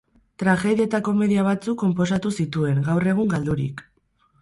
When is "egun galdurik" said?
3.15-3.89